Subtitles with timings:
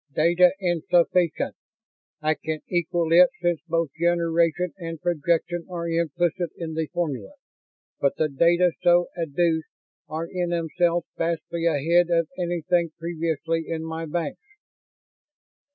[0.15, 1.55] "Data insufficient.
[2.23, 7.33] I can equal it, since both generation and projection are implicit in the formula.
[7.99, 9.69] But the data so adduced
[10.09, 14.41] are in themselves vastly ahead of anything previously in my banks."